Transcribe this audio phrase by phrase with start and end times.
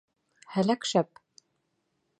[0.53, 1.23] Һәләк шәп!